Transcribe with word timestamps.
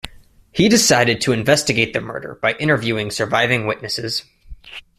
He 0.51 0.67
decided 0.67 1.21
to 1.21 1.31
investigate 1.31 1.93
the 1.93 2.01
murder 2.01 2.39
by 2.41 2.53
interviewing 2.55 3.11
surviving 3.11 3.67
witnesses. 3.67 4.23